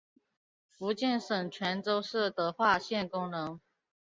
[0.71, 3.61] 福建省泉州市德化县工人。